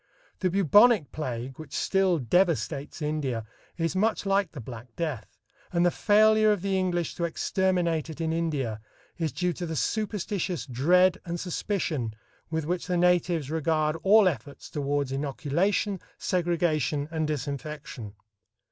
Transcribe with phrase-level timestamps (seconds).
[0.39, 3.45] The "bubonic plague," which still devastates India,
[3.77, 5.37] is much like the "black death,"
[5.71, 8.81] and the failure of the English to exterminate it in India
[9.19, 12.15] is due to the superstitious dread and suspicion
[12.49, 18.15] with which the natives regard all efforts toward inoculation, segregation and disinfection.